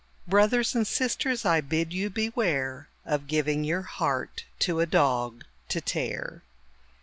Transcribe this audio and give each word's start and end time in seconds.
Brothers 0.25 0.73
and 0.73 0.87
sisters, 0.87 1.45
I 1.45 1.61
bid 1.61 1.93
you 1.93 2.09
beware 2.09 2.87
Of 3.05 3.27
giving 3.27 3.63
your 3.63 3.83
heart 3.83 4.45
to 4.61 4.79
a 4.79 4.87
dog 4.87 5.45
to 5.69 5.79
tear. 5.79 6.41